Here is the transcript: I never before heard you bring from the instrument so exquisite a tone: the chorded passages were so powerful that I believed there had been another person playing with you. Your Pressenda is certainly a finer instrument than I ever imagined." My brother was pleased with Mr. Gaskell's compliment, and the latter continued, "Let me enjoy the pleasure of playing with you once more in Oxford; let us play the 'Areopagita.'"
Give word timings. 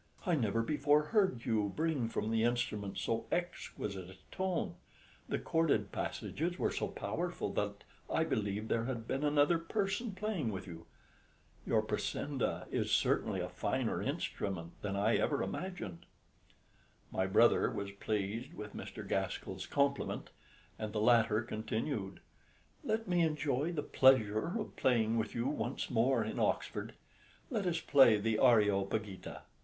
I 0.25 0.33
never 0.33 0.63
before 0.63 1.03
heard 1.13 1.45
you 1.45 1.71
bring 1.75 2.09
from 2.09 2.31
the 2.31 2.41
instrument 2.41 2.97
so 2.97 3.27
exquisite 3.31 4.09
a 4.09 4.17
tone: 4.31 4.73
the 5.29 5.37
chorded 5.37 5.91
passages 5.91 6.57
were 6.57 6.71
so 6.71 6.87
powerful 6.87 7.53
that 7.53 7.83
I 8.09 8.23
believed 8.23 8.67
there 8.67 8.85
had 8.85 9.07
been 9.07 9.23
another 9.23 9.59
person 9.59 10.13
playing 10.13 10.51
with 10.51 10.65
you. 10.65 10.87
Your 11.67 11.83
Pressenda 11.83 12.65
is 12.71 12.89
certainly 12.89 13.41
a 13.41 13.47
finer 13.47 14.01
instrument 14.01 14.71
than 14.81 14.95
I 14.95 15.17
ever 15.17 15.43
imagined." 15.43 16.07
My 17.11 17.27
brother 17.27 17.69
was 17.69 17.91
pleased 17.91 18.55
with 18.55 18.73
Mr. 18.75 19.07
Gaskell's 19.07 19.67
compliment, 19.67 20.31
and 20.79 20.93
the 20.93 20.99
latter 20.99 21.43
continued, 21.43 22.21
"Let 22.83 23.07
me 23.07 23.21
enjoy 23.21 23.71
the 23.73 23.83
pleasure 23.83 24.59
of 24.59 24.75
playing 24.75 25.17
with 25.19 25.35
you 25.35 25.45
once 25.47 25.91
more 25.91 26.23
in 26.23 26.39
Oxford; 26.39 26.95
let 27.51 27.67
us 27.67 27.79
play 27.79 28.17
the 28.17 28.39
'Areopagita.'" 28.39 29.43